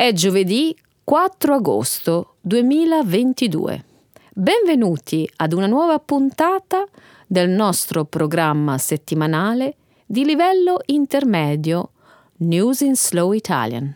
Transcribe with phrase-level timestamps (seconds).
[0.00, 0.74] È giovedì
[1.04, 3.84] 4 agosto 2022.
[4.32, 6.86] Benvenuti ad una nuova puntata
[7.26, 9.76] del nostro programma settimanale
[10.06, 11.90] di livello intermedio
[12.38, 13.94] News in Slow Italian.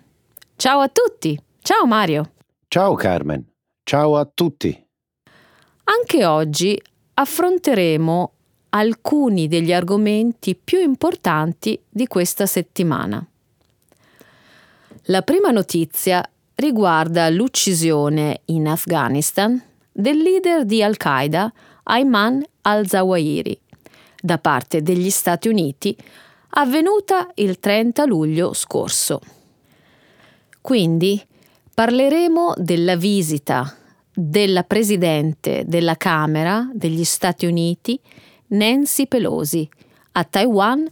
[0.56, 1.40] Ciao a tutti!
[1.62, 2.32] Ciao Mario!
[2.68, 3.42] Ciao Carmen!
[3.82, 4.86] Ciao a tutti!
[5.84, 6.78] Anche oggi
[7.14, 8.32] affronteremo
[8.68, 13.26] alcuni degli argomenti più importanti di questa settimana.
[15.08, 19.62] La prima notizia riguarda l'uccisione in Afghanistan
[19.92, 23.60] del leader di Al-Qaeda Ayman al-Zawahiri
[24.22, 25.94] da parte degli Stati Uniti
[26.56, 29.20] avvenuta il 30 luglio scorso.
[30.62, 31.22] Quindi
[31.74, 33.76] parleremo della visita
[34.10, 38.00] della Presidente della Camera degli Stati Uniti
[38.46, 39.68] Nancy Pelosi
[40.12, 40.88] a Taiwan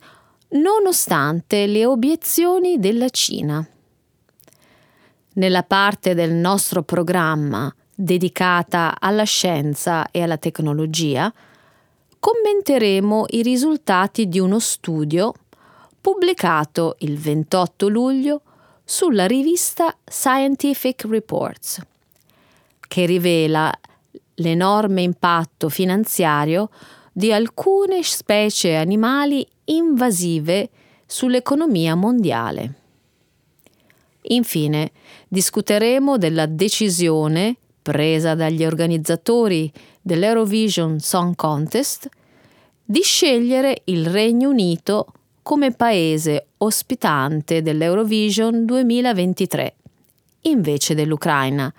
[0.49, 3.67] nonostante le obiezioni della Cina.
[5.35, 11.33] Nella parte del nostro programma dedicata alla scienza e alla tecnologia,
[12.19, 15.33] commenteremo i risultati di uno studio
[16.01, 18.43] pubblicato il 28 luglio
[18.85, 21.81] sulla rivista Scientific Reports,
[22.87, 23.73] che rivela
[24.35, 26.69] l'enorme impatto finanziario
[27.11, 30.69] di alcune specie animali invasive
[31.07, 32.81] sull'economia mondiale.
[34.23, 34.93] Infine,
[35.29, 39.71] discuteremo della decisione presa dagli organizzatori
[40.01, 42.09] dell'Eurovision Song Contest
[42.85, 45.07] di scegliere il Regno Unito
[45.43, 49.75] come paese ospitante dell'Eurovision 2023,
[50.43, 51.73] invece dell'Ucraina,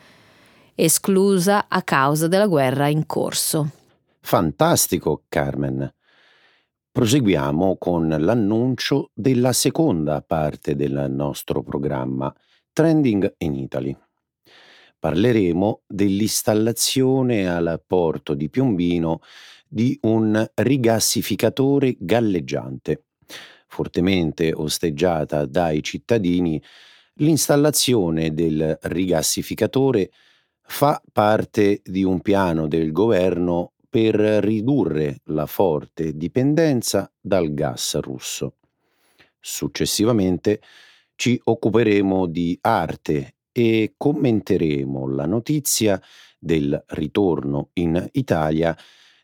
[0.75, 3.69] esclusa a causa della guerra in corso.
[4.19, 5.89] Fantastico, Carmen.
[6.93, 12.31] Proseguiamo con l'annuncio della seconda parte del nostro programma,
[12.71, 13.97] Trending in Italy.
[14.99, 19.21] Parleremo dell'installazione al porto di Piombino
[19.67, 23.05] di un rigassificatore galleggiante.
[23.67, 26.61] Fortemente osteggiata dai cittadini,
[27.15, 30.11] l'installazione del rigassificatore
[30.61, 38.55] fa parte di un piano del governo per ridurre la forte dipendenza dal gas russo.
[39.39, 40.59] Successivamente
[41.13, 46.01] ci occuperemo di arte e commenteremo la notizia
[46.39, 48.75] del ritorno in Italia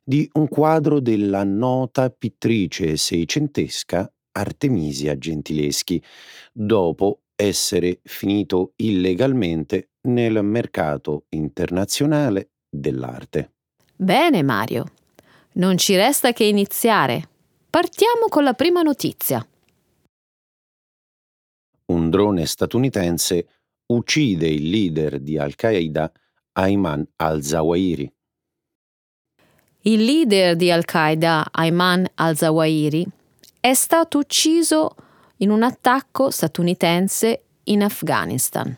[0.04, 6.00] di un quadro della nota pittrice seicentesca Artemisia Gentileschi,
[6.54, 13.54] dopo essere finito illegalmente nel mercato internazionale dell'arte.
[14.02, 14.86] Bene Mario,
[15.56, 17.28] non ci resta che iniziare.
[17.70, 19.46] Partiamo con la prima notizia.
[21.88, 23.48] Un drone statunitense
[23.88, 26.10] uccide il leader di Al-Qaeda
[26.54, 28.14] Ayman al-Zawahiri.
[29.82, 33.06] Il leader di Al-Qaeda Ayman al-Zawahiri
[33.60, 34.96] è stato ucciso
[35.40, 38.74] in un attacco statunitense in Afghanistan.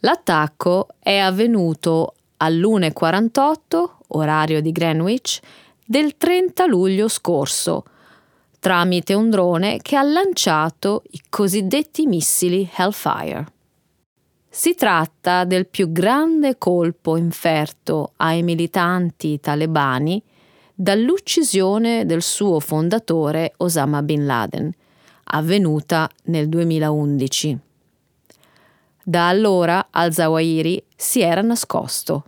[0.00, 5.40] L'attacco è avvenuto all'1.48 orario di Greenwich,
[5.84, 7.84] del 30 luglio scorso,
[8.58, 13.46] tramite un drone che ha lanciato i cosiddetti missili Hellfire.
[14.48, 20.22] Si tratta del più grande colpo inferto ai militanti talebani
[20.74, 24.72] dall'uccisione del suo fondatore Osama bin Laden,
[25.24, 27.58] avvenuta nel 2011.
[29.02, 32.24] Da allora al-Zawahiri si era nascosto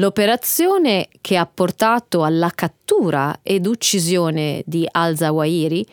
[0.00, 5.86] L'operazione che ha portato alla cattura ed uccisione di al-Zawahiri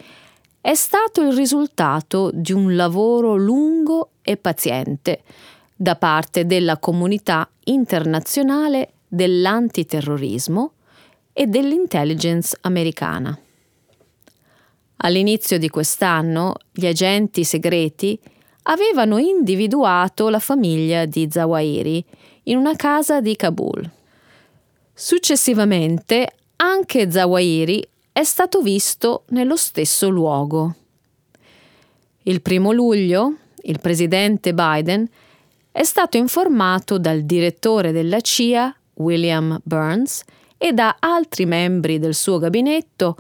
[0.61, 5.23] è stato il risultato di un lavoro lungo e paziente
[5.75, 10.71] da parte della comunità internazionale dell'antiterrorismo
[11.33, 13.37] e dell'intelligence americana.
[14.97, 18.17] All'inizio di quest'anno gli agenti segreti
[18.63, 22.05] avevano individuato la famiglia di Zawahiri
[22.43, 23.95] in una casa di Kabul.
[24.99, 30.73] Successivamente anche Zawahiri è stato visto nello stesso luogo.
[32.23, 35.07] Il primo luglio il presidente Biden
[35.71, 40.23] è stato informato dal direttore della CIA, William Burns,
[40.57, 43.17] e da altri membri del suo gabinetto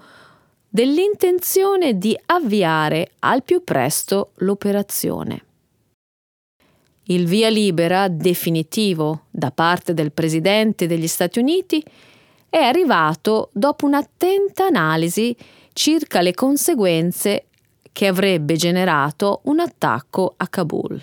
[0.67, 5.43] dell'intenzione di avviare al più presto l'operazione.
[7.09, 11.81] Il via libera definitivo da parte del Presidente degli Stati Uniti
[12.49, 15.33] è arrivato dopo un'attenta analisi
[15.71, 17.45] circa le conseguenze
[17.93, 21.01] che avrebbe generato un attacco a Kabul.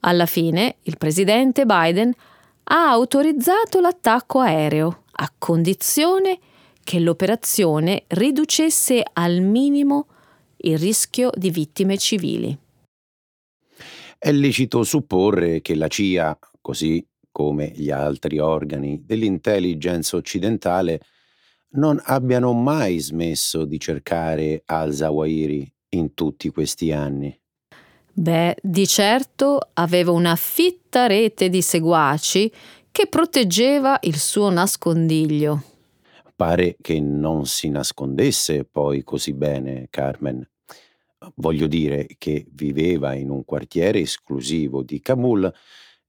[0.00, 2.10] Alla fine il presidente Biden
[2.64, 6.38] ha autorizzato l'attacco aereo a condizione
[6.82, 10.06] che l'operazione riducesse al minimo
[10.58, 12.58] il rischio di vittime civili.
[14.20, 21.00] È lecito supporre che la CIA, così come gli altri organi dell'intelligence occidentale,
[21.74, 27.38] non abbiano mai smesso di cercare al-Zawahiri in tutti questi anni.
[28.12, 32.50] Beh, di certo aveva una fitta rete di seguaci
[32.90, 35.62] che proteggeva il suo nascondiglio.
[36.34, 40.44] Pare che non si nascondesse poi così bene, Carmen.
[41.36, 45.52] Voglio dire che viveva in un quartiere esclusivo di Kabul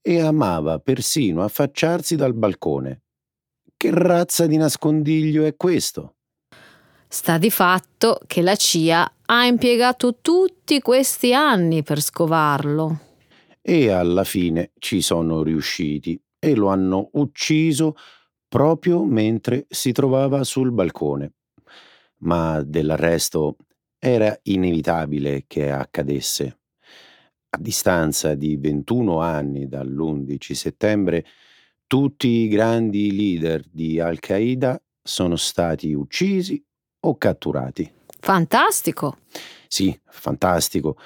[0.02, 3.04] e amava persino affacciarsi dal balcone.
[3.76, 6.16] Che razza di nascondiglio è questo?
[7.08, 13.00] Sta di fatto che la CIA ha impiegato tutti questi anni per scovarlo.
[13.62, 17.96] E alla fine ci sono riusciti e lo hanno ucciso
[18.48, 21.34] proprio mentre si trovava sul balcone.
[22.20, 23.56] Ma dell'arresto
[24.00, 26.58] era inevitabile che accadesse.
[27.50, 31.26] A distanza di 21 anni dall'11 settembre,
[31.88, 36.64] tutti i grandi leader di Al-Qaeda sono stati uccisi
[37.02, 37.92] o catturati.
[38.20, 39.18] Fantastico!
[39.68, 40.98] Sì, fantastico.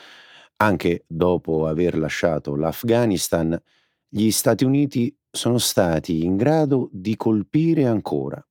[0.57, 3.59] Anche dopo aver lasciato l'Afghanistan,
[4.07, 8.45] gli Stati Uniti sono stati in grado di colpire ancora.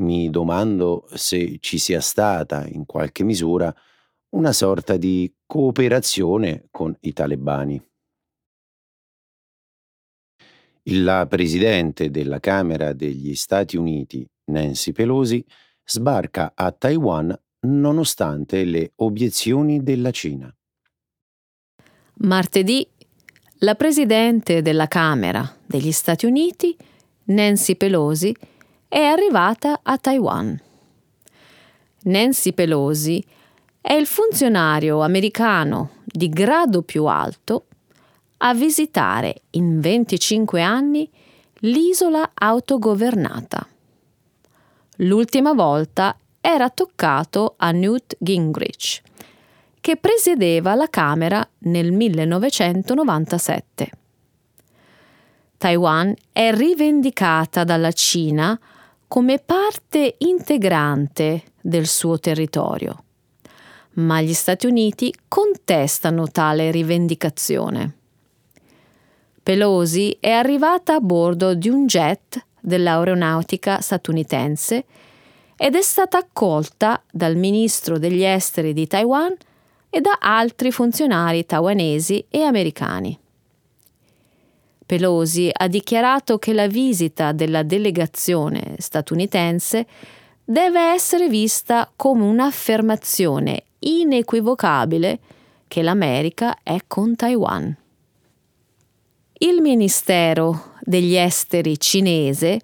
[0.00, 3.74] Mi domando se ci sia stata, in qualche misura,
[4.30, 7.82] una sorta di cooperazione con i talebani.
[10.84, 15.44] La presidente della Camera degli Stati Uniti, Nancy Pelosi,
[15.84, 20.54] sbarca a Taiwan nonostante le obiezioni della Cina.
[22.22, 22.86] Martedì
[23.62, 26.74] la presidente della Camera degli Stati Uniti,
[27.24, 28.34] Nancy Pelosi,
[28.90, 30.60] è arrivata a Taiwan.
[32.02, 33.24] Nancy Pelosi
[33.80, 37.66] è il funzionario americano di grado più alto
[38.38, 41.08] a visitare in 25 anni
[41.60, 43.64] l'isola autogovernata.
[44.96, 49.02] L'ultima volta era toccato a Newt Gingrich,
[49.80, 53.90] che presiedeva la Camera nel 1997.
[55.58, 58.58] Taiwan è rivendicata dalla Cina
[59.10, 63.02] come parte integrante del suo territorio,
[63.94, 67.96] ma gli Stati Uniti contestano tale rivendicazione.
[69.42, 74.84] Pelosi è arrivata a bordo di un jet dell'aeronautica statunitense
[75.56, 79.34] ed è stata accolta dal ministro degli esteri di Taiwan
[79.90, 83.18] e da altri funzionari taiwanesi e americani.
[84.90, 89.86] Pelosi ha dichiarato che la visita della delegazione statunitense
[90.42, 95.20] deve essere vista come un'affermazione inequivocabile
[95.68, 97.72] che l'America è con Taiwan.
[99.34, 102.60] Il Ministero degli Esteri cinese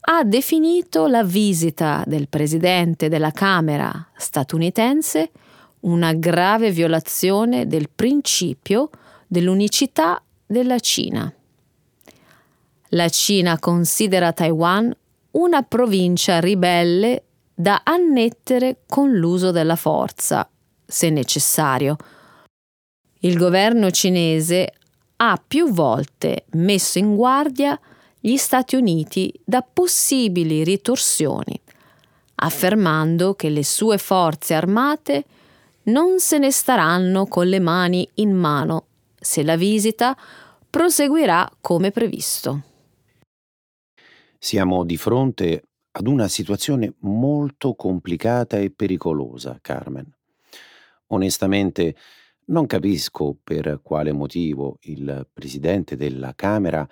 [0.00, 5.30] ha definito la visita del presidente della Camera statunitense
[5.82, 8.90] una grave violazione del principio
[9.28, 11.32] dell'unicità della Cina.
[12.94, 14.94] La Cina considera Taiwan
[15.32, 20.46] una provincia ribelle da annettere con l'uso della forza,
[20.84, 21.96] se necessario.
[23.20, 24.74] Il governo cinese
[25.16, 27.80] ha più volte messo in guardia
[28.20, 31.58] gli Stati Uniti da possibili ritorsioni,
[32.36, 35.24] affermando che le sue forze armate
[35.84, 38.84] non se ne staranno con le mani in mano
[39.18, 40.14] se la visita
[40.68, 42.64] proseguirà come previsto.
[44.44, 50.12] Siamo di fronte ad una situazione molto complicata e pericolosa, Carmen.
[51.12, 51.94] Onestamente,
[52.46, 56.84] non capisco per quale motivo il presidente della Camera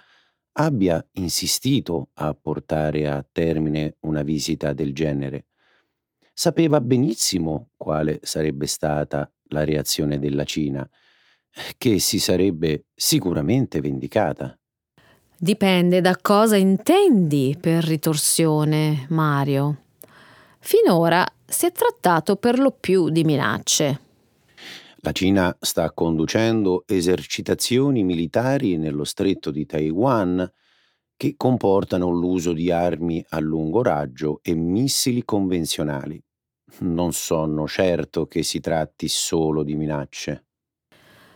[0.52, 5.47] abbia insistito a portare a termine una visita del genere.
[6.33, 10.88] Sapeva benissimo quale sarebbe stata la reazione della Cina,
[11.76, 14.57] che si sarebbe sicuramente vendicata.
[15.42, 19.85] Dipende da cosa intendi per ritorsione, Mario.
[20.59, 24.00] Finora si è trattato per lo più di minacce.
[24.97, 30.47] La Cina sta conducendo esercitazioni militari nello stretto di Taiwan
[31.16, 36.23] che comportano l'uso di armi a lungo raggio e missili convenzionali.
[36.80, 40.44] Non sono certo che si tratti solo di minacce.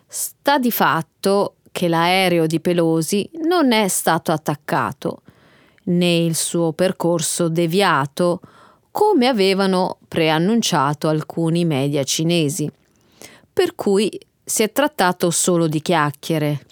[0.07, 5.23] Sta di fatto che l'aereo di Pelosi non è stato attaccato,
[5.87, 8.41] né il suo percorso deviato,
[8.93, 12.71] come avevano preannunciato alcuni media cinesi.
[13.53, 14.09] Per cui
[14.45, 16.65] si è trattato solo di chiacchiere.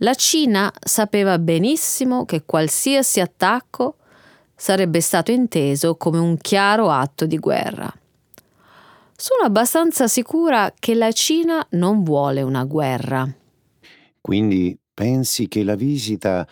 [0.00, 3.96] La Cina sapeva benissimo che qualsiasi attacco
[4.54, 7.90] sarebbe stato inteso come un chiaro atto di guerra.
[9.16, 13.26] Sono abbastanza sicura che la Cina non vuole una guerra.
[14.28, 16.46] Quindi pensi che la visita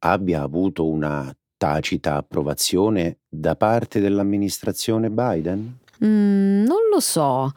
[0.00, 5.78] abbia avuto una tacita approvazione da parte dell'amministrazione Biden?
[6.04, 7.52] Mm, non lo so,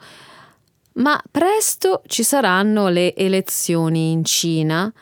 [0.92, 4.92] ma presto ci saranno le elezioni in Cina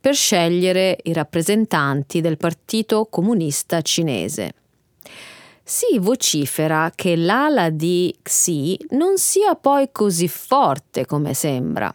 [0.00, 4.54] per scegliere i rappresentanti del Partito Comunista Cinese.
[5.62, 11.94] Si vocifera che l'ala di Xi non sia poi così forte come sembra.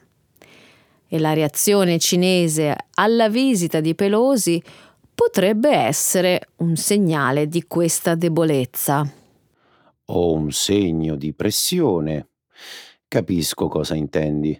[1.13, 4.63] E la reazione cinese alla visita di Pelosi
[5.13, 9.06] potrebbe essere un segnale di questa debolezza.
[10.06, 12.30] O un segno di pressione.
[13.10, 14.58] Capisco cosa intendi.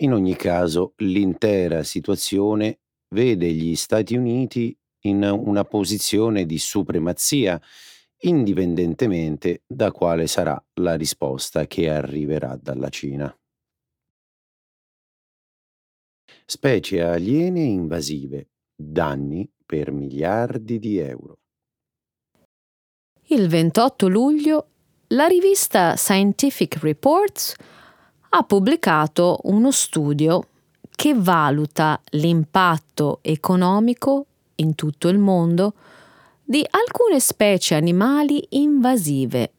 [0.00, 2.80] In ogni caso, l'intera situazione
[3.14, 7.58] vede gli Stati Uniti in una posizione di supremazia
[8.22, 13.34] indipendentemente da quale sarà la risposta che arriverà dalla Cina.
[16.50, 21.38] Specie aliene invasive, danni per miliardi di euro.
[23.28, 24.66] Il 28 luglio
[25.10, 27.54] la rivista Scientific Reports
[28.30, 30.48] ha pubblicato uno studio
[30.90, 34.26] che valuta l'impatto economico
[34.56, 35.74] in tutto il mondo
[36.42, 39.52] di alcune specie animali invasive.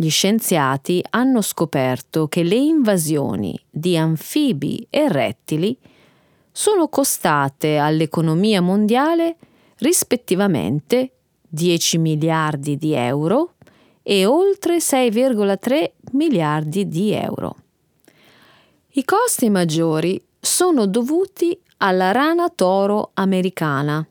[0.00, 5.76] Gli scienziati hanno scoperto che le invasioni di anfibi e rettili
[6.52, 9.38] sono costate all'economia mondiale
[9.78, 11.14] rispettivamente
[11.48, 13.54] 10 miliardi di euro
[14.04, 17.56] e oltre 6,3 miliardi di euro.
[18.90, 24.06] I costi maggiori sono dovuti alla rana toro americana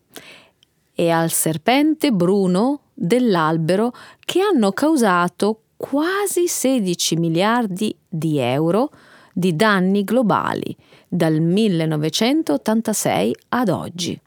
[0.93, 3.93] e al serpente bruno dell'albero
[4.25, 8.89] che hanno causato quasi 16 miliardi di euro
[9.31, 10.75] di danni globali
[11.07, 14.19] dal 1986 ad oggi.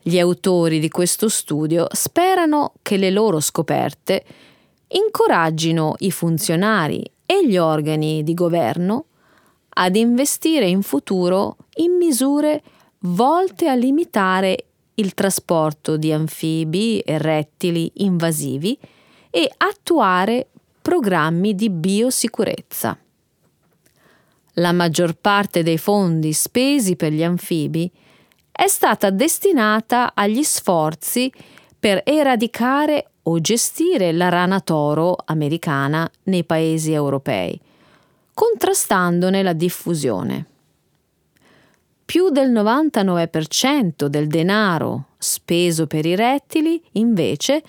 [0.00, 4.24] Gli autori di questo studio sperano che le loro scoperte
[4.86, 9.04] incoraggino i funzionari e gli organi di governo
[9.70, 12.62] ad investire in futuro in misure
[13.00, 14.64] volte a limitare
[14.94, 18.78] il trasporto di anfibi e rettili invasivi
[19.30, 20.48] e attuare
[20.80, 22.98] programmi di biosicurezza.
[24.54, 27.90] La maggior parte dei fondi spesi per gli anfibi
[28.50, 31.32] è stata destinata agli sforzi
[31.78, 37.60] per eradicare o gestire la rana toro americana nei paesi europei,
[38.34, 40.46] contrastandone la diffusione
[42.08, 47.62] più del 99% del denaro speso per i rettili, invece,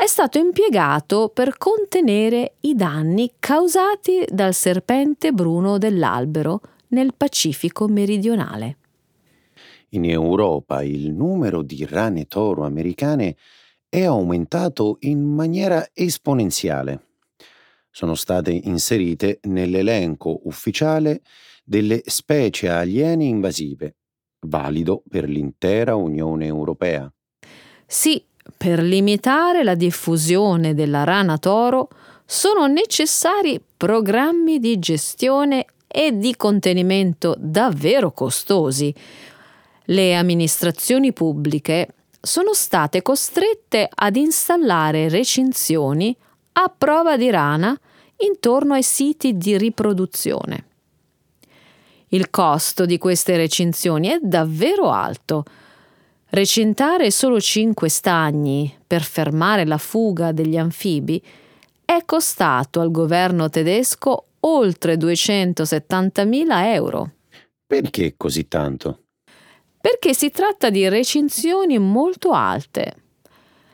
[0.00, 8.78] è stato impiegato per contenere i danni causati dal serpente bruno dell'albero nel Pacifico meridionale.
[9.90, 13.36] In Europa il numero di rane toro americane
[13.90, 17.08] è aumentato in maniera esponenziale.
[17.90, 21.20] Sono state inserite nell'elenco ufficiale
[21.62, 23.96] delle specie aliene invasive,
[24.46, 27.12] valido per l'intera Unione Europea.
[27.86, 28.24] Sì,
[28.56, 31.88] per limitare la diffusione della rana toro
[32.24, 38.94] sono necessari programmi di gestione e di contenimento davvero costosi.
[39.86, 41.88] Le amministrazioni pubbliche
[42.20, 46.16] sono state costrette ad installare recinzioni
[46.52, 47.78] a prova di rana
[48.18, 50.64] intorno ai siti di riproduzione.
[52.08, 55.44] Il costo di queste recinzioni è davvero alto.
[56.32, 61.20] Recintare solo cinque stagni per fermare la fuga degli anfibi
[61.84, 67.10] è costato al governo tedesco oltre 270.000 euro.
[67.66, 69.06] Perché così tanto?
[69.80, 72.94] Perché si tratta di recinzioni molto alte.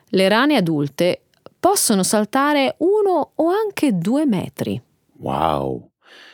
[0.08, 1.24] Le rane adulte
[1.60, 4.80] possono saltare uno o anche due metri.
[5.18, 5.90] Wow!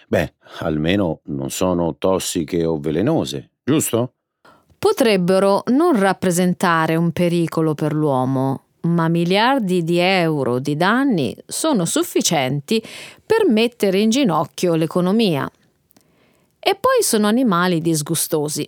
[0.06, 4.14] Beh, almeno non sono tossiche o velenose, giusto?
[4.82, 12.82] Potrebbero non rappresentare un pericolo per l'uomo, ma miliardi di euro di danni sono sufficienti
[13.24, 15.48] per mettere in ginocchio l'economia.
[16.58, 18.66] E poi sono animali disgustosi.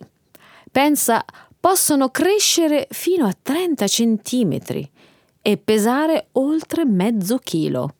[0.71, 1.25] Pensa,
[1.59, 4.89] possono crescere fino a 30 centimetri
[5.41, 7.93] e pesare oltre mezzo chilo.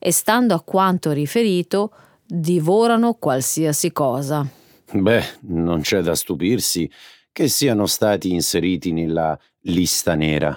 [0.00, 1.92] E stando a quanto riferito,
[2.26, 4.44] divorano qualsiasi cosa.
[4.92, 6.90] Beh, non c'è da stupirsi
[7.32, 10.56] che siano stati inseriti nella lista nera.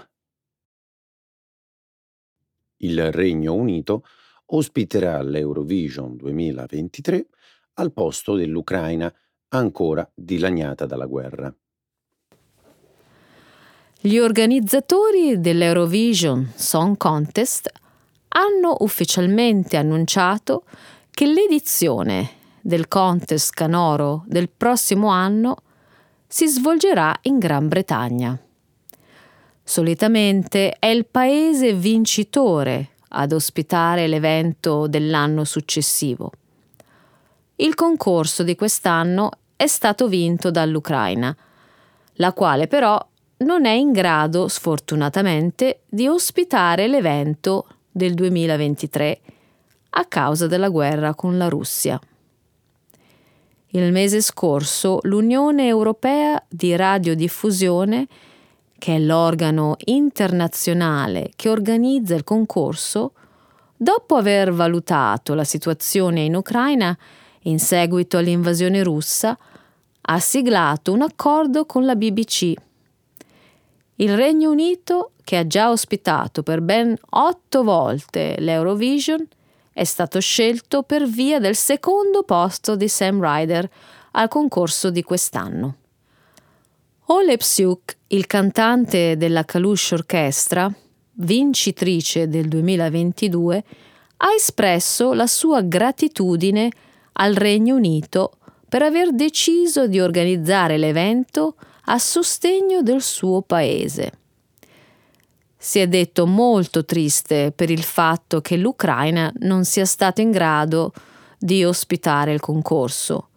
[2.78, 4.04] Il Regno Unito
[4.48, 7.28] ospiterà l'Eurovision 2023
[7.76, 9.14] al posto dell'Ucraina
[9.50, 11.54] ancora dilaniata dalla guerra.
[14.00, 17.72] Gli organizzatori dell'Eurovision Song Contest
[18.30, 20.66] hanno ufficialmente annunciato
[21.10, 25.56] che l'edizione del contest canoro del prossimo anno
[26.34, 28.36] si svolgerà in Gran Bretagna.
[29.64, 36.32] Solitamente è il paese vincitore ad ospitare l'evento dell'anno successivo.
[37.58, 41.38] Il concorso di quest'anno è stato vinto dall'Ucraina,
[42.14, 43.00] la quale però
[43.38, 49.22] non è in grado, sfortunatamente, di ospitare l'evento del 2023
[49.92, 52.00] a causa della guerra con la Russia.
[53.76, 58.08] Il mese scorso l'Unione Europea di Radiodiffusione,
[58.78, 63.14] che è l'organo internazionale che organizza il concorso,
[63.76, 66.98] dopo aver valutato la situazione in Ucraina
[67.44, 69.38] in seguito all'invasione russa,
[70.02, 72.54] ha siglato un accordo con la BBC
[74.04, 79.26] il Regno Unito, che ha già ospitato per ben otto volte l'Eurovision,
[79.74, 83.70] è stato scelto per via del secondo posto di Sam Ryder
[84.12, 85.78] al concorso di quest'anno.
[87.08, 90.72] Ole Psyuk, il cantante della Kalush Orchestra,
[91.16, 93.64] vincitrice del 2022,
[94.18, 96.72] ha espresso la sua gratitudine
[97.14, 98.38] al Regno Unito
[98.70, 101.56] per aver deciso di organizzare l'evento
[101.86, 104.23] a sostegno del suo paese.
[105.64, 110.92] Si è detto molto triste per il fatto che l'Ucraina non sia stata in grado
[111.40, 113.30] di ospitare il concorso,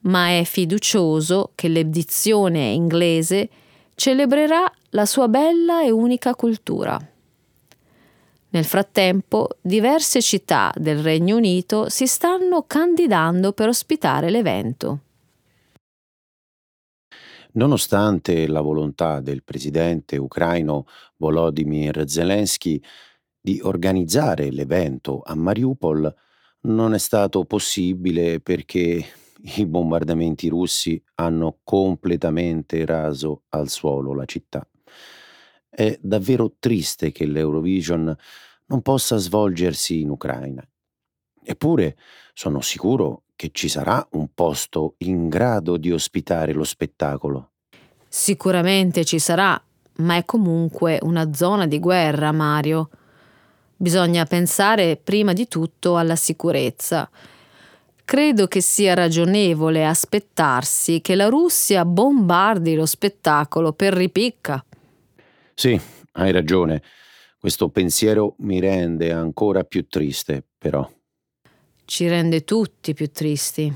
[0.00, 3.48] ma è fiducioso che l'edizione inglese
[3.94, 6.98] celebrerà la sua bella e unica cultura.
[8.48, 14.98] Nel frattempo, diverse città del Regno Unito si stanno candidando per ospitare l'evento.
[17.56, 20.84] Nonostante la volontà del presidente ucraino
[21.16, 22.80] Volodymyr Zelensky
[23.40, 26.14] di organizzare l'evento a Mariupol,
[26.62, 29.04] non è stato possibile perché
[29.42, 34.66] i bombardamenti russi hanno completamente raso al suolo la città.
[35.68, 38.16] È davvero triste che l'Eurovision
[38.66, 40.66] non possa svolgersi in Ucraina.
[41.42, 41.96] Eppure
[42.34, 47.52] sono sicuro che ci sarà un posto in grado di ospitare lo spettacolo.
[48.08, 49.62] Sicuramente ci sarà,
[49.98, 52.90] ma è comunque una zona di guerra, Mario.
[53.76, 57.08] Bisogna pensare prima di tutto alla sicurezza.
[58.04, 64.64] Credo che sia ragionevole aspettarsi che la Russia bombardi lo spettacolo per ripicca.
[65.54, 65.78] Sì,
[66.12, 66.82] hai ragione.
[67.38, 70.88] Questo pensiero mi rende ancora più triste, però
[71.86, 73.72] ci rende tutti più tristi.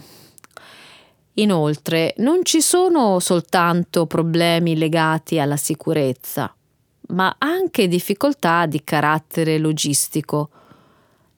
[1.41, 6.55] Inoltre, non ci sono soltanto problemi legati alla sicurezza,
[7.09, 10.51] ma anche difficoltà di carattere logistico.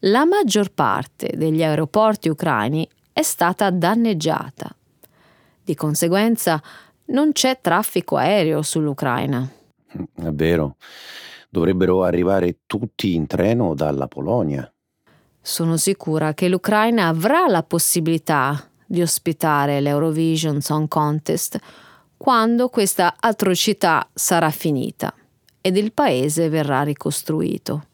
[0.00, 4.74] La maggior parte degli aeroporti ucraini è stata danneggiata.
[5.62, 6.60] Di conseguenza
[7.06, 9.48] non c'è traffico aereo sull'Ucraina.
[9.86, 10.76] È vero.
[11.48, 14.68] Dovrebbero arrivare tutti in treno dalla Polonia.
[15.40, 21.58] Sono sicura che l'Ucraina avrà la possibilità di ospitare l'Eurovision Song Contest
[22.18, 25.14] quando questa atrocità sarà finita
[25.62, 27.86] ed il paese verrà ricostruito.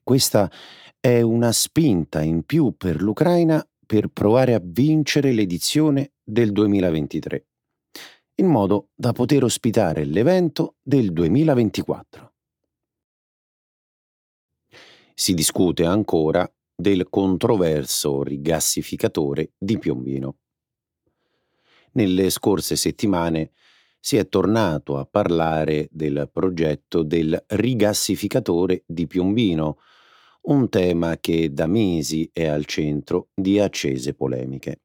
[0.00, 0.48] Questa
[1.00, 7.46] è una spinta in più per l'Ucraina per provare a vincere l'edizione del 2023,
[8.36, 12.32] in modo da poter ospitare l'evento del 2024.
[15.14, 16.48] Si discute ancora
[16.80, 20.36] del controverso rigassificatore di Piombino.
[21.94, 23.50] Nelle scorse settimane
[23.98, 29.78] si è tornato a parlare del progetto del rigassificatore di Piombino,
[30.42, 34.82] un tema che da mesi è al centro di accese polemiche.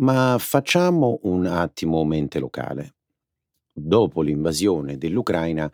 [0.00, 2.96] Ma facciamo un attimo mente locale.
[3.72, 5.70] Dopo l'invasione dell'Ucraina,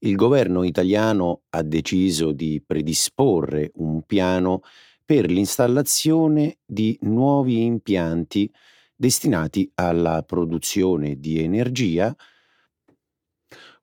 [0.00, 4.62] il governo italiano ha deciso di predisporre un piano
[5.04, 8.50] per l'installazione di nuovi impianti
[8.94, 12.14] destinati alla produzione di energia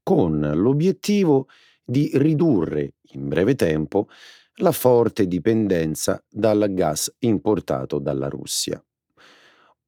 [0.01, 1.47] con l'obiettivo
[1.84, 4.08] di ridurre in breve tempo
[4.60, 8.82] la forte dipendenza dal gas importato dalla Russia.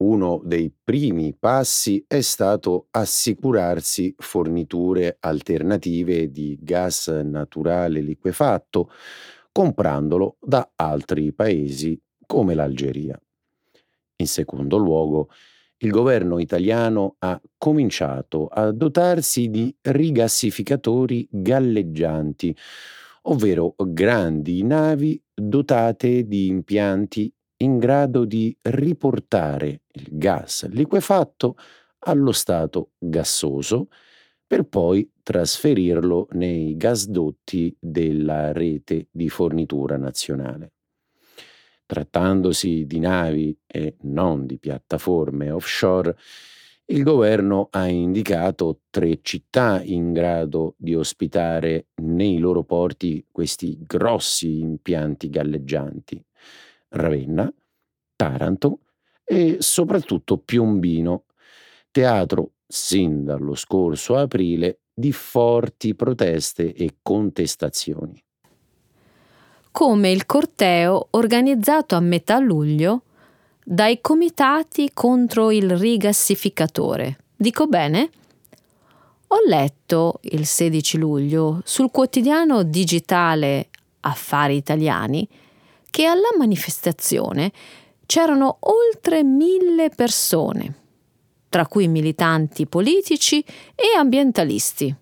[0.01, 8.89] Uno dei primi passi è stato assicurarsi forniture alternative di gas naturale liquefatto
[9.51, 13.19] comprandolo da altri paesi come l'Algeria.
[14.17, 15.29] In secondo luogo,
[15.79, 22.55] il governo italiano ha cominciato a dotarsi di rigassificatori galleggianti,
[23.23, 31.55] ovvero grandi navi dotate di impianti in grado di riportare il gas liquefatto
[31.99, 33.87] allo stato gassoso
[34.45, 40.73] per poi trasferirlo nei gasdotti della rete di fornitura nazionale.
[41.85, 46.15] Trattandosi di navi e non di piattaforme offshore,
[46.85, 54.59] il governo ha indicato tre città in grado di ospitare nei loro porti questi grossi
[54.59, 56.23] impianti galleggianti.
[56.89, 57.51] Ravenna,
[58.15, 58.79] Taranto
[59.23, 61.25] e soprattutto Piombino,
[61.91, 68.21] teatro sin dallo scorso aprile di forti proteste e contestazioni.
[69.71, 73.03] Come il corteo organizzato a metà luglio
[73.63, 77.19] dai comitati contro il rigassificatore.
[77.35, 78.09] Dico bene?
[79.27, 83.69] Ho letto il 16 luglio sul quotidiano digitale
[84.01, 85.27] Affari Italiani
[85.89, 87.51] che alla manifestazione
[88.05, 90.75] c'erano oltre mille persone,
[91.49, 93.39] tra cui militanti politici
[93.75, 94.95] e ambientalisti.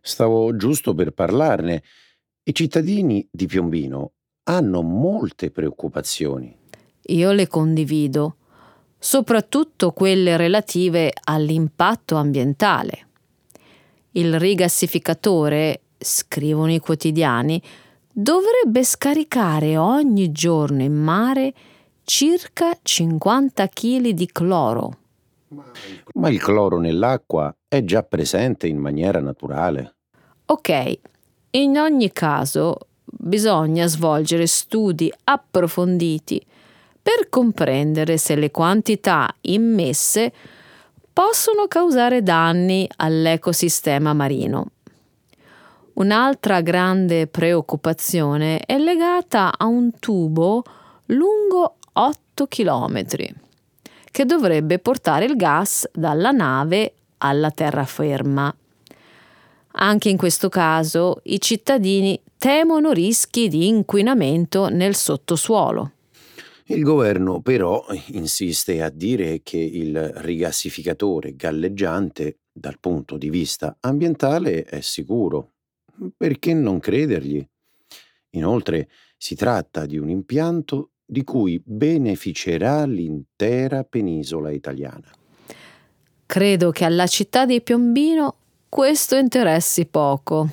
[0.00, 1.82] Stavo giusto per parlarne.
[2.44, 4.12] I cittadini di Piombino
[4.44, 6.56] hanno molte preoccupazioni.
[7.08, 8.36] Io le condivido,
[8.98, 13.08] soprattutto quelle relative all'impatto ambientale.
[14.12, 17.62] Il rigassificatore, scrivono i quotidiani,
[18.18, 21.52] dovrebbe scaricare ogni giorno in mare
[22.02, 24.96] circa 50 kg di cloro.
[26.14, 29.96] Ma il cloro nell'acqua è già presente in maniera naturale.
[30.46, 30.98] Ok,
[31.50, 36.42] in ogni caso bisogna svolgere studi approfonditi
[37.02, 40.32] per comprendere se le quantità immesse
[41.12, 44.70] possono causare danni all'ecosistema marino.
[45.96, 50.62] Un'altra grande preoccupazione è legata a un tubo
[51.06, 53.04] lungo 8 km
[54.10, 58.54] che dovrebbe portare il gas dalla nave alla terraferma.
[59.78, 65.92] Anche in questo caso i cittadini temono rischi di inquinamento nel sottosuolo.
[66.64, 74.64] Il governo però insiste a dire che il rigassificatore galleggiante dal punto di vista ambientale
[74.64, 75.52] è sicuro
[76.16, 77.46] perché non credergli?
[78.30, 85.10] Inoltre si tratta di un impianto di cui beneficerà l'intera penisola italiana.
[86.26, 88.34] Credo che alla città di Piombino
[88.68, 90.50] questo interessi poco.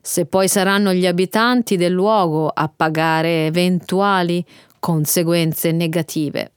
[0.00, 4.44] Se poi saranno gli abitanti del luogo a pagare eventuali
[4.78, 6.52] conseguenze negative.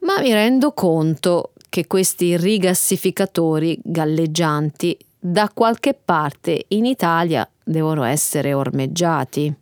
[0.00, 4.96] Ma mi rendo conto che questi rigassificatori galleggianti
[5.28, 9.52] da qualche parte in Italia devono essere ormeggiati.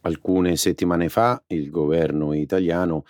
[0.00, 3.04] Alcune settimane fa il governo italiano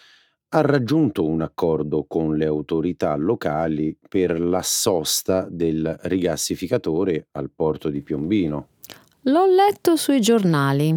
[0.50, 7.88] ha raggiunto un accordo con le autorità locali per la sosta del rigassificatore al porto
[7.88, 8.68] di Piombino.
[9.22, 10.94] L'ho letto sui giornali.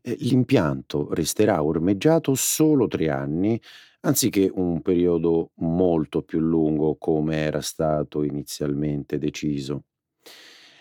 [0.00, 3.60] Eh, l'impianto resterà ormeggiato solo tre anni,
[4.02, 9.82] anziché un periodo molto più lungo come era stato inizialmente deciso.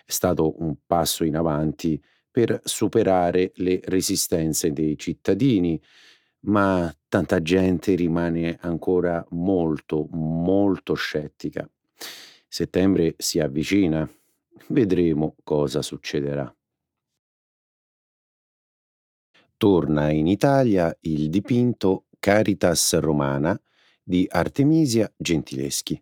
[0.08, 5.78] È stato un passo in avanti per superare le resistenze dei cittadini,
[6.46, 11.70] ma tanta gente rimane ancora molto, molto scettica.
[12.48, 14.10] Settembre si avvicina,
[14.70, 16.56] vedremo cosa succederà.
[19.58, 23.60] Torna in Italia il dipinto Caritas Romana
[24.02, 26.02] di Artemisia Gentileschi.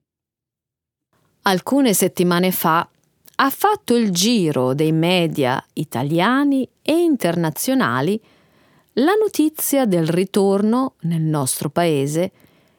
[1.41, 2.87] Alcune settimane fa
[3.35, 8.19] ha fatto il giro dei media italiani e internazionali
[8.93, 12.31] la notizia del ritorno nel nostro paese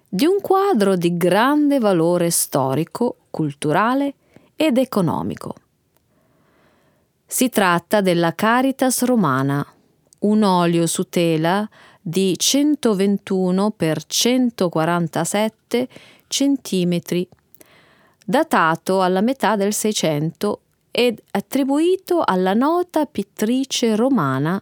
[0.09, 4.15] di un quadro di grande valore storico, culturale
[4.57, 5.55] ed economico.
[7.27, 9.67] Si tratta della Caritas Romana,
[10.21, 11.69] un olio su tela
[12.01, 15.89] di 121 x 147
[16.29, 17.29] centimetri,
[18.29, 24.61] datato alla metà del Seicento ed attribuito alla nota pittrice romana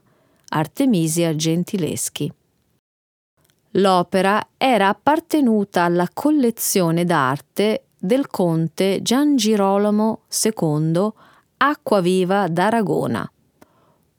[0.50, 2.31] Artemisia Gentileschi.
[3.77, 11.09] L'opera era appartenuta alla collezione d'arte del conte Gian Girolamo II
[11.57, 13.29] Acquaviva d'Aragona,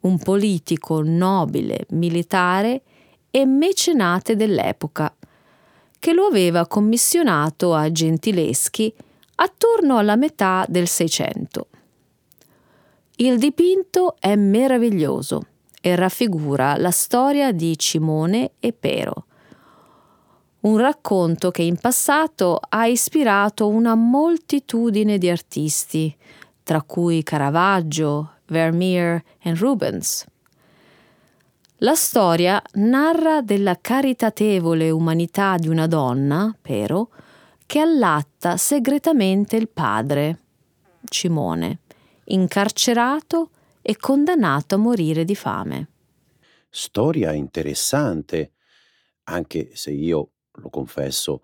[0.01, 2.81] un politico nobile, militare
[3.29, 5.13] e mecenate dell'epoca,
[5.99, 8.93] che lo aveva commissionato a Gentileschi
[9.35, 11.67] attorno alla metà del Seicento.
[13.17, 15.45] Il dipinto è meraviglioso
[15.81, 19.25] e raffigura la storia di Cimone e Pero,
[20.61, 26.15] un racconto che in passato ha ispirato una moltitudine di artisti,
[26.63, 30.25] tra cui Caravaggio, Vermeer e Rubens.
[31.79, 37.09] La storia narra della caritatevole umanità di una donna, Pero,
[37.65, 40.39] che allatta segretamente il padre,
[41.05, 41.79] Cimone,
[42.25, 43.49] incarcerato
[43.81, 45.89] e condannato a morire di fame.
[46.69, 48.53] Storia interessante,
[49.23, 51.41] anche se io lo confesso,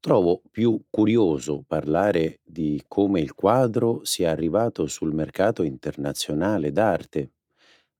[0.00, 7.32] trovo più curioso parlare di come il quadro sia arrivato sul mercato internazionale d'arte.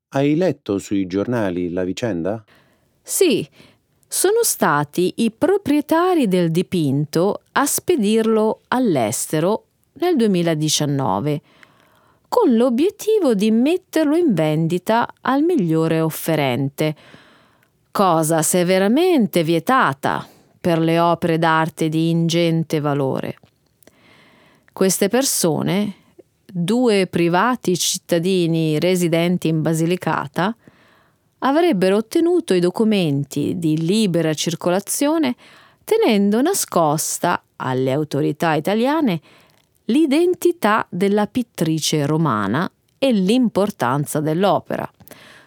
[0.09, 2.43] Hai letto sui giornali la vicenda?
[3.03, 3.47] Sì,
[4.13, 9.67] sono stati i proprietari del dipinto a spedirlo all'estero
[10.01, 11.41] nel 2019
[12.27, 16.97] con l'obiettivo di metterlo in vendita al migliore offerente,
[17.93, 20.27] cosa severamente vietata
[20.61, 23.39] per le opere d'arte di ingente valore.
[24.73, 25.95] Queste persone,
[26.45, 30.57] due privati cittadini residenti in Basilicata,
[31.41, 35.37] avrebbero ottenuto i documenti di libera circolazione
[35.85, 39.21] tenendo nascosta alle autorità italiane
[39.87, 44.89] l'identità della pittrice romana e l'importanza dell'opera,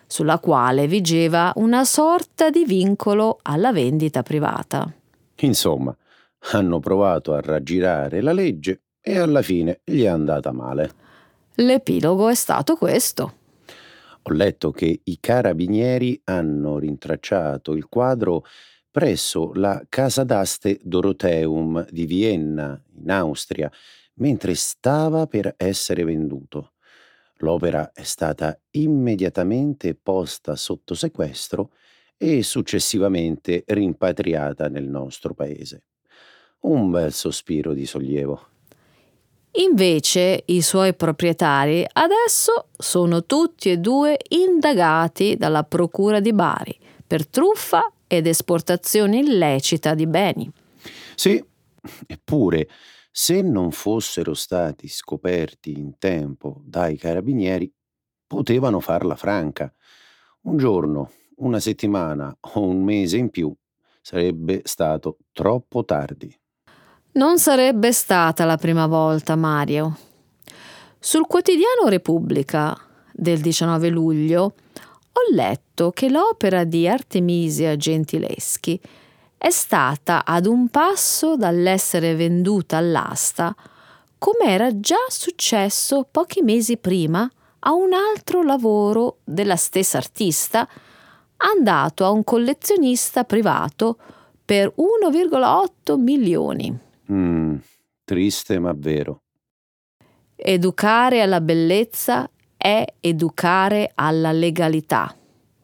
[0.06, 4.92] sulla quale vigeva una sorta di vincolo alla vendita privata.
[5.38, 5.96] Insomma,
[6.52, 10.92] hanno provato a raggirare la legge e alla fine gli è andata male.
[11.56, 13.34] L'epilogo è stato questo.
[14.26, 18.46] Ho letto che i carabinieri hanno rintracciato il quadro
[18.90, 23.70] presso la Casa d'Aste Doroteum di Vienna, in Austria,
[24.16, 26.74] mentre stava per essere venduto.
[27.38, 31.72] L'opera è stata immediatamente posta sotto sequestro
[32.16, 35.84] e successivamente rimpatriata nel nostro paese.
[36.60, 38.53] Un bel sospiro di sollievo.
[39.56, 47.28] Invece i suoi proprietari adesso sono tutti e due indagati dalla Procura di Bari per
[47.28, 50.52] truffa ed esportazione illecita di beni.
[51.14, 51.44] Sì,
[52.08, 52.68] eppure,
[53.12, 57.72] se non fossero stati scoperti in tempo dai carabinieri,
[58.26, 59.72] potevano farla franca.
[60.42, 63.56] Un giorno una settimana o un mese in più
[64.02, 66.36] sarebbe stato troppo tardi.
[67.16, 69.96] Non sarebbe stata la prima volta, Mario.
[70.98, 72.76] Sul quotidiano Repubblica
[73.12, 78.82] del 19 luglio ho letto che l'opera di Artemisia Gentileschi
[79.38, 83.56] è stata ad un passo dall'essere venduta all'asta,
[84.18, 90.68] come era già successo pochi mesi prima a un altro lavoro della stessa artista
[91.38, 93.98] andato a un collezionista privato
[94.44, 96.83] per 1,8 milioni.
[97.12, 97.58] Mm,
[98.04, 99.22] triste ma vero.
[100.36, 105.14] Educare alla bellezza è educare alla legalità,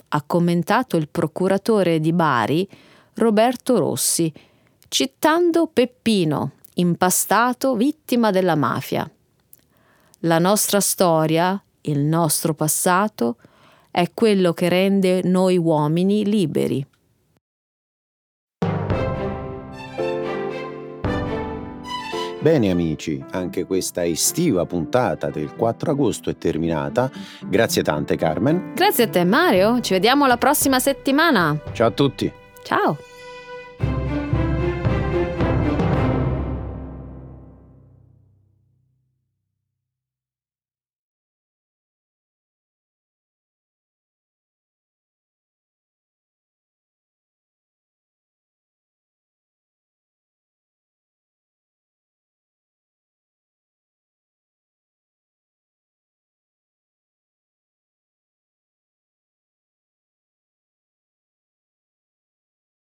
[0.10, 2.68] ha commentato il procuratore di Bari
[3.16, 4.32] Roberto Rossi,
[4.88, 9.10] citando Peppino, impastato vittima della mafia.
[10.24, 13.38] La nostra storia, il nostro passato,
[13.92, 16.86] è quello che rende noi uomini liberi.
[22.42, 27.12] Bene amici, anche questa estiva puntata del 4 agosto è terminata.
[27.42, 28.72] Grazie tante Carmen.
[28.76, 31.60] Grazie a te Mario, ci vediamo la prossima settimana.
[31.74, 32.32] Ciao a tutti.
[32.64, 32.98] Ciao.